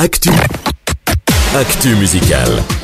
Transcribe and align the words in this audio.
Actu. 0.00 0.30
Actu 1.54 1.96
musicale. 1.96 2.77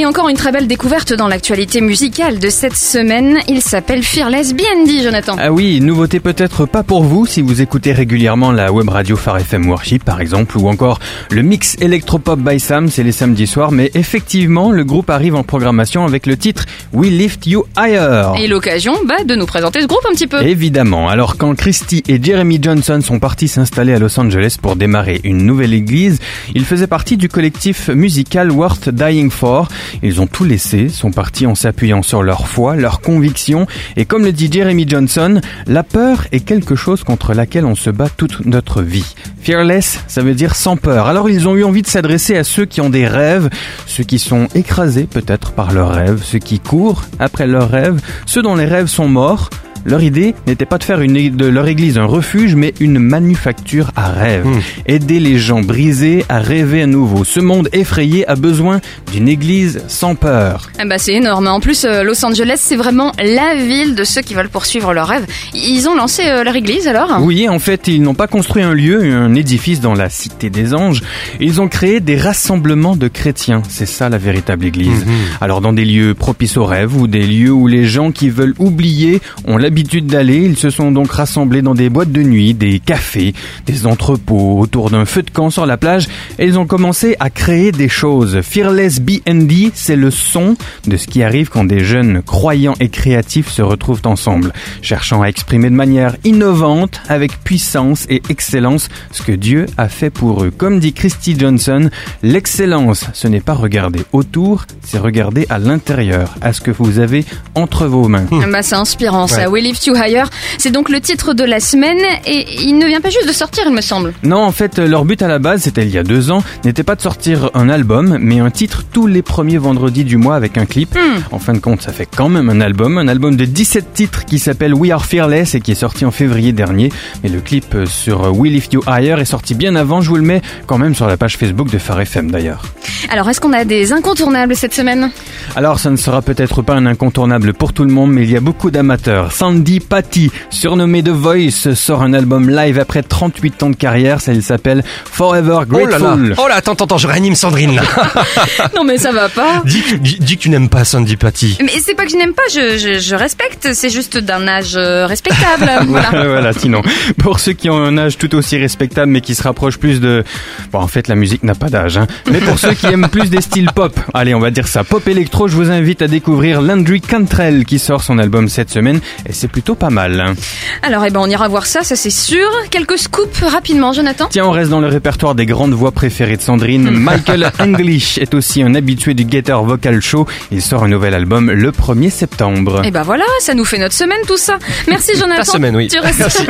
Et 0.00 0.06
encore 0.06 0.28
une 0.28 0.36
très 0.36 0.52
belle 0.52 0.68
découverte 0.68 1.12
dans 1.12 1.26
l'actualité 1.26 1.80
musicale 1.80 2.38
de 2.38 2.50
cette 2.50 2.76
semaine. 2.76 3.38
Il 3.48 3.60
s'appelle 3.60 4.04
Fearless 4.04 4.54
BND, 4.54 5.02
Jonathan. 5.02 5.34
Ah 5.36 5.50
oui, 5.50 5.80
nouveauté 5.80 6.20
peut-être 6.20 6.66
pas 6.66 6.84
pour 6.84 7.02
vous 7.02 7.26
si 7.26 7.42
vous 7.42 7.62
écoutez 7.62 7.90
régulièrement 7.90 8.52
la 8.52 8.70
web 8.70 8.88
radio 8.88 9.16
Phare 9.16 9.38
FM 9.38 9.68
Worship 9.68 10.04
par 10.04 10.20
exemple, 10.20 10.56
ou 10.56 10.68
encore 10.68 11.00
le 11.32 11.42
mix 11.42 11.76
Electropop 11.80 12.38
by 12.38 12.60
Sam, 12.60 12.88
c'est 12.88 13.02
les 13.02 13.10
samedis 13.10 13.48
soirs, 13.48 13.72
mais 13.72 13.90
effectivement, 13.94 14.70
le 14.70 14.84
groupe 14.84 15.10
arrive 15.10 15.34
en 15.34 15.42
programmation 15.42 16.04
avec 16.04 16.26
le 16.26 16.36
titre 16.36 16.66
We 16.92 17.10
Lift 17.10 17.48
You 17.48 17.64
Higher. 17.76 18.34
Et 18.40 18.46
l'occasion 18.46 18.94
bah, 19.04 19.24
de 19.24 19.34
nous 19.34 19.46
présenter 19.46 19.80
ce 19.80 19.86
groupe 19.86 20.06
un 20.08 20.14
petit 20.14 20.28
peu. 20.28 20.40
Évidemment, 20.42 21.08
alors 21.08 21.36
quand 21.36 21.56
Christy 21.56 22.04
et 22.06 22.22
Jeremy 22.22 22.60
Johnson 22.62 23.00
sont 23.02 23.18
partis 23.18 23.48
s'installer 23.48 23.94
à 23.94 23.98
Los 23.98 24.20
Angeles 24.20 24.58
pour 24.62 24.76
démarrer 24.76 25.20
une 25.24 25.44
nouvelle 25.44 25.74
église, 25.74 26.20
ils 26.54 26.64
faisaient 26.64 26.86
partie 26.86 27.16
du 27.16 27.28
collectif 27.28 27.88
musical 27.88 28.52
Worth 28.52 28.90
Dying 28.90 29.32
For. 29.32 29.66
Ils 30.02 30.20
ont 30.20 30.26
tout 30.26 30.44
laissé, 30.44 30.88
sont 30.88 31.10
partis 31.10 31.46
en 31.46 31.54
s'appuyant 31.54 32.02
sur 32.02 32.22
leur 32.22 32.48
foi, 32.48 32.76
leur 32.76 33.00
conviction, 33.00 33.66
et 33.96 34.04
comme 34.04 34.24
le 34.24 34.32
dit 34.32 34.50
Jeremy 34.50 34.86
Johnson, 34.88 35.40
la 35.66 35.82
peur 35.82 36.26
est 36.32 36.40
quelque 36.40 36.74
chose 36.74 37.04
contre 37.04 37.34
laquelle 37.34 37.64
on 37.64 37.74
se 37.74 37.90
bat 37.90 38.08
toute 38.08 38.46
notre 38.46 38.82
vie. 38.82 39.14
Fearless, 39.40 40.00
ça 40.08 40.22
veut 40.22 40.34
dire 40.34 40.54
sans 40.54 40.76
peur. 40.76 41.06
Alors 41.06 41.30
ils 41.30 41.48
ont 41.48 41.56
eu 41.56 41.64
envie 41.64 41.82
de 41.82 41.86
s'adresser 41.86 42.36
à 42.36 42.44
ceux 42.44 42.66
qui 42.66 42.80
ont 42.80 42.90
des 42.90 43.06
rêves, 43.06 43.48
ceux 43.86 44.04
qui 44.04 44.18
sont 44.18 44.48
écrasés 44.54 45.06
peut-être 45.10 45.52
par 45.52 45.72
leurs 45.72 45.90
rêves, 45.90 46.22
ceux 46.22 46.38
qui 46.38 46.60
courent 46.60 47.02
après 47.18 47.46
leurs 47.46 47.70
rêves, 47.70 48.00
ceux 48.26 48.42
dont 48.42 48.56
les 48.56 48.66
rêves 48.66 48.86
sont 48.86 49.08
morts. 49.08 49.50
Leur 49.84 50.02
idée 50.02 50.34
n'était 50.46 50.66
pas 50.66 50.78
de 50.78 50.84
faire 50.84 51.00
une, 51.00 51.36
de 51.36 51.46
leur 51.46 51.66
église 51.66 51.98
un 51.98 52.04
refuge, 52.04 52.54
mais 52.54 52.74
une 52.80 52.98
manufacture 52.98 53.90
à 53.96 54.10
rêve. 54.10 54.46
Aider 54.86 55.20
les 55.20 55.38
gens 55.38 55.60
brisés 55.60 56.24
à 56.28 56.40
rêver 56.40 56.82
à 56.82 56.86
nouveau. 56.86 57.24
Ce 57.24 57.40
monde 57.40 57.68
effrayé 57.72 58.28
a 58.28 58.34
besoin 58.34 58.80
d'une 59.12 59.28
église 59.28 59.82
sans 59.88 60.14
peur. 60.14 60.70
Ah 60.78 60.84
bah 60.84 60.98
c'est 60.98 61.14
énorme. 61.14 61.46
En 61.46 61.60
plus, 61.60 61.84
euh, 61.84 62.02
Los 62.02 62.24
Angeles, 62.24 62.58
c'est 62.60 62.76
vraiment 62.76 63.12
la 63.18 63.54
ville 63.54 63.94
de 63.94 64.04
ceux 64.04 64.20
qui 64.20 64.34
veulent 64.34 64.50
poursuivre 64.50 64.92
leurs 64.92 65.08
rêves. 65.08 65.26
Ils 65.54 65.88
ont 65.88 65.94
lancé 65.94 66.22
euh, 66.26 66.44
leur 66.44 66.54
église 66.54 66.86
alors? 66.86 67.18
Oui, 67.22 67.48
en 67.48 67.58
fait, 67.58 67.88
ils 67.88 68.02
n'ont 68.02 68.14
pas 68.14 68.26
construit 68.26 68.62
un 68.62 68.74
lieu, 68.74 69.14
un 69.14 69.34
édifice 69.34 69.80
dans 69.80 69.94
la 69.94 70.10
cité 70.10 70.50
des 70.50 70.74
anges. 70.74 71.02
Ils 71.40 71.60
ont 71.60 71.68
créé 71.68 72.00
des 72.00 72.16
rassemblements 72.16 72.96
de 72.96 73.08
chrétiens. 73.08 73.62
C'est 73.68 73.86
ça 73.86 74.08
la 74.08 74.18
véritable 74.18 74.66
église. 74.66 75.06
Alors 75.40 75.60
dans 75.60 75.72
des 75.72 75.84
lieux 75.84 76.14
propices 76.14 76.56
aux 76.56 76.64
rêves 76.64 76.94
ou 76.96 77.06
des 77.06 77.26
lieux 77.26 77.52
où 77.52 77.66
les 77.66 77.86
gens 77.86 78.12
qui 78.12 78.28
veulent 78.28 78.54
oublier 78.58 79.20
ont 79.46 79.56
l'habitude 79.56 79.77
d'aller, 79.84 80.38
ils 80.44 80.56
se 80.56 80.70
sont 80.70 80.92
donc 80.92 81.10
rassemblés 81.12 81.62
dans 81.62 81.74
des 81.74 81.88
boîtes 81.88 82.12
de 82.12 82.22
nuit, 82.22 82.54
des 82.54 82.78
cafés, 82.78 83.34
des 83.66 83.86
entrepôts, 83.86 84.58
autour 84.58 84.90
d'un 84.90 85.04
feu 85.04 85.22
de 85.22 85.30
camp 85.30 85.50
sur 85.50 85.66
la 85.66 85.76
plage 85.76 86.08
et 86.38 86.46
ils 86.46 86.58
ont 86.58 86.66
commencé 86.66 87.16
à 87.20 87.30
créer 87.30 87.72
des 87.72 87.88
choses. 87.88 88.40
Fearless 88.42 89.00
BND, 89.00 89.70
c'est 89.74 89.96
le 89.96 90.10
son 90.10 90.56
de 90.86 90.96
ce 90.96 91.06
qui 91.06 91.22
arrive 91.22 91.48
quand 91.48 91.64
des 91.64 91.80
jeunes 91.80 92.22
croyants 92.22 92.74
et 92.80 92.88
créatifs 92.88 93.50
se 93.50 93.62
retrouvent 93.62 94.02
ensemble, 94.04 94.52
cherchant 94.82 95.22
à 95.22 95.26
exprimer 95.26 95.70
de 95.70 95.74
manière 95.74 96.16
innovante, 96.24 97.00
avec 97.08 97.42
puissance 97.42 98.06
et 98.08 98.22
excellence, 98.28 98.88
ce 99.12 99.22
que 99.22 99.32
Dieu 99.32 99.66
a 99.76 99.88
fait 99.88 100.10
pour 100.10 100.44
eux. 100.44 100.50
Comme 100.50 100.80
dit 100.80 100.92
Christy 100.92 101.38
Johnson, 101.38 101.90
l'excellence, 102.22 103.04
ce 103.12 103.28
n'est 103.28 103.40
pas 103.40 103.54
regarder 103.54 104.00
autour, 104.12 104.64
c'est 104.82 104.98
regarder 104.98 105.46
à 105.48 105.58
l'intérieur, 105.58 106.34
à 106.40 106.52
ce 106.52 106.60
que 106.60 106.70
vous 106.70 106.98
avez 106.98 107.24
entre 107.54 107.86
vos 107.86 108.08
mains. 108.08 108.26
Ah 108.32 108.46
Bah 108.50 108.62
c'est 108.62 108.74
inspirant 108.76 109.26
ça. 109.26 109.48
We 109.58 109.64
Lift 109.64 109.86
You 109.86 109.94
Higher, 109.96 110.22
c'est 110.56 110.70
donc 110.70 110.88
le 110.88 111.00
titre 111.00 111.34
de 111.34 111.42
la 111.42 111.58
semaine 111.58 111.98
et 112.24 112.62
il 112.62 112.78
ne 112.78 112.86
vient 112.86 113.00
pas 113.00 113.10
juste 113.10 113.26
de 113.26 113.32
sortir, 113.32 113.64
il 113.66 113.74
me 113.74 113.80
semble. 113.80 114.12
Non, 114.22 114.38
en 114.38 114.52
fait, 114.52 114.78
leur 114.78 115.04
but 115.04 115.20
à 115.20 115.26
la 115.26 115.40
base, 115.40 115.62
c'était 115.62 115.82
il 115.82 115.90
y 115.90 115.98
a 115.98 116.04
deux 116.04 116.30
ans, 116.30 116.44
n'était 116.64 116.84
pas 116.84 116.94
de 116.94 117.00
sortir 117.00 117.50
un 117.54 117.68
album, 117.68 118.18
mais 118.20 118.38
un 118.38 118.52
titre 118.52 118.84
tous 118.92 119.08
les 119.08 119.20
premiers 119.20 119.58
vendredis 119.58 120.04
du 120.04 120.16
mois 120.16 120.36
avec 120.36 120.58
un 120.58 120.64
clip. 120.64 120.96
En 121.32 121.40
fin 121.40 121.54
de 121.54 121.58
compte, 121.58 121.82
ça 121.82 121.90
fait 121.90 122.06
quand 122.06 122.28
même 122.28 122.50
un 122.50 122.60
album, 122.60 122.98
un 122.98 123.08
album 123.08 123.34
de 123.34 123.44
17 123.44 123.94
titres 123.94 124.26
qui 124.26 124.38
s'appelle 124.38 124.74
We 124.74 124.92
Are 124.92 125.04
Fearless 125.04 125.56
et 125.56 125.60
qui 125.60 125.72
est 125.72 125.74
sorti 125.74 126.04
en 126.04 126.12
février 126.12 126.52
dernier. 126.52 126.92
Mais 127.24 127.28
le 127.28 127.40
clip 127.40 127.76
sur 127.86 128.32
We 128.38 128.52
Lift 128.52 128.74
You 128.74 128.82
Higher 128.86 129.16
est 129.18 129.24
sorti 129.24 129.56
bien 129.56 129.74
avant, 129.74 130.02
je 130.02 130.08
vous 130.08 130.16
le 130.16 130.22
mets 130.22 130.40
quand 130.68 130.78
même 130.78 130.94
sur 130.94 131.08
la 131.08 131.16
page 131.16 131.36
Facebook 131.36 131.68
de 131.68 131.78
Phare 131.78 132.02
FM 132.02 132.30
d'ailleurs. 132.30 132.62
Alors 133.10 133.28
est-ce 133.28 133.40
qu'on 133.40 133.52
a 133.52 133.64
des 133.64 133.92
incontournables 133.92 134.54
cette 134.54 134.74
semaine? 134.74 135.10
Alors 135.56 135.80
ça 135.80 135.90
ne 135.90 135.96
sera 135.96 136.22
peut-être 136.22 136.62
pas 136.62 136.74
un 136.74 136.86
incontournable 136.86 137.54
pour 137.54 137.72
tout 137.72 137.84
le 137.84 137.90
monde, 137.90 138.12
mais 138.12 138.22
il 138.22 138.30
y 138.30 138.36
a 138.36 138.40
beaucoup 138.40 138.70
d'amateurs. 138.70 139.32
Sandy 139.48 139.80
Patty, 139.80 140.30
surnommé 140.50 141.02
The 141.02 141.08
Voice, 141.08 141.72
sort 141.74 142.02
un 142.02 142.12
album 142.12 142.50
live 142.50 142.78
après 142.78 143.02
38 143.02 143.62
ans 143.62 143.70
de 143.70 143.76
carrière, 143.76 144.20
ça 144.20 144.34
il 144.34 144.42
s'appelle 144.42 144.84
Forever 145.10 145.52
Oh 145.54 145.58
là 145.60 145.64
Grateful. 145.86 146.28
là 146.28 146.34
Oh 146.36 146.48
là, 146.48 146.56
attends, 146.56 146.74
attends, 146.74 146.98
je 146.98 147.06
réanime 147.08 147.34
Sandrine 147.34 147.74
là 147.74 147.82
Non 148.76 148.84
mais 148.84 148.98
ça 148.98 149.10
va 149.10 149.30
pas. 149.30 149.62
dis, 149.64 149.80
que- 149.80 149.94
dis- 149.96 150.18
dis 150.20 150.36
que 150.36 150.42
tu 150.42 150.50
n'aimes 150.50 150.68
pas 150.68 150.84
Sandy 150.84 151.16
Patty. 151.16 151.56
Mais 151.62 151.72
c'est 151.82 151.94
pas 151.94 152.04
que 152.04 152.10
je 152.12 152.16
n'aime 152.18 152.34
pas, 152.34 152.42
je, 152.52 152.76
je, 152.76 153.00
je 153.00 153.14
respecte, 153.14 153.72
c'est 153.72 153.88
juste 153.88 154.18
d'un 154.18 154.46
âge 154.46 154.74
euh, 154.76 155.06
respectable. 155.06 155.70
voilà. 155.88 156.10
voilà, 156.10 156.52
sinon. 156.52 156.82
Pour 157.16 157.40
ceux 157.40 157.54
qui 157.54 157.70
ont 157.70 157.82
un 157.82 157.96
âge 157.96 158.18
tout 158.18 158.34
aussi 158.34 158.58
respectable 158.58 159.10
mais 159.10 159.22
qui 159.22 159.34
se 159.34 159.42
rapprochent 159.42 159.78
plus 159.78 159.98
de... 159.98 160.24
Bon, 160.72 160.80
en 160.80 160.88
fait, 160.88 161.08
la 161.08 161.14
musique 161.14 161.42
n'a 161.42 161.54
pas 161.54 161.70
d'âge. 161.70 161.96
Hein. 161.96 162.06
Mais 162.30 162.40
pour 162.40 162.58
ceux 162.58 162.74
qui 162.74 162.84
aiment 162.86 163.08
plus 163.10 163.30
des 163.30 163.40
styles 163.40 163.70
pop, 163.74 163.98
allez, 164.12 164.34
on 164.34 164.40
va 164.40 164.50
dire 164.50 164.68
ça, 164.68 164.84
pop 164.84 165.08
électro, 165.08 165.48
je 165.48 165.56
vous 165.56 165.70
invite 165.70 166.02
à 166.02 166.06
découvrir 166.06 166.60
Landry 166.60 167.00
Cantrell 167.00 167.64
qui 167.64 167.78
sort 167.78 168.02
son 168.02 168.18
album 168.18 168.48
cette 168.50 168.68
semaine 168.70 169.00
et 169.26 169.32
c'est 169.38 169.48
plutôt 169.48 169.74
pas 169.74 169.90
mal. 169.90 170.34
Alors 170.82 171.04
eh 171.04 171.10
ben 171.10 171.20
on 171.20 171.26
ira 171.28 171.46
voir 171.48 171.66
ça, 171.66 171.82
ça 171.82 171.96
c'est 171.96 172.10
sûr. 172.10 172.48
Quelques 172.70 172.98
scoops 172.98 173.40
rapidement, 173.40 173.92
Jonathan. 173.92 174.26
Tiens, 174.30 174.46
on 174.46 174.50
reste 174.50 174.70
dans 174.70 174.80
le 174.80 174.88
répertoire 174.88 175.34
des 175.34 175.46
grandes 175.46 175.72
voix 175.72 175.92
préférées 175.92 176.36
de 176.36 176.42
Sandrine. 176.42 176.90
Michael 176.90 177.52
English 177.60 178.18
est 178.18 178.34
aussi 178.34 178.62
un 178.62 178.74
habitué 178.74 179.14
du 179.14 179.26
Getter 179.30 179.56
Vocal 179.62 180.00
Show. 180.00 180.26
Il 180.50 180.60
sort 180.60 180.84
un 180.84 180.88
nouvel 180.88 181.14
album 181.14 181.50
le 181.50 181.70
1er 181.70 182.10
septembre. 182.10 182.82
Et 182.84 182.90
ben 182.90 183.02
voilà, 183.02 183.24
ça 183.40 183.54
nous 183.54 183.64
fait 183.64 183.78
notre 183.78 183.94
semaine 183.94 184.18
tout 184.26 184.36
ça. 184.36 184.58
Merci 184.88 185.12
Jonathan. 185.18 185.42
Ta 185.42 185.52
semaine, 185.52 185.76
oui. 185.76 185.88
Tu 185.88 185.98
restes, 186.00 186.42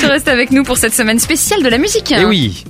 tu 0.00 0.06
restes 0.06 0.28
avec 0.28 0.50
nous 0.50 0.62
pour 0.62 0.78
cette 0.78 0.94
semaine 0.94 1.18
spéciale 1.18 1.62
de 1.62 1.68
la 1.68 1.78
musique. 1.78 2.12
Et 2.12 2.24
oui 2.24 2.64